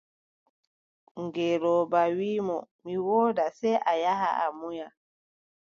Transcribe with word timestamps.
Ngeelooba 1.23 2.01
wii 2.17 2.39
mo: 2.47 2.57
mi 2.83 2.93
woodaa, 3.05 3.55
sey 3.59 3.77
a 3.91 3.93
yaha 4.03 4.29
a 4.43 4.45
munya. 4.59 4.87